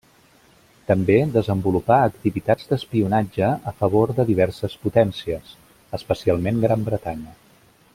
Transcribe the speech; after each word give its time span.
També 0.91 1.17
desenvolupà 1.35 1.97
activitats 2.05 2.71
d'espionatge 2.71 3.51
a 3.73 3.75
favor 3.83 4.17
de 4.21 4.27
diverses 4.33 4.79
potències, 4.87 5.55
especialment 6.03 6.63
Gran 6.69 6.93
Bretanya. 6.93 7.41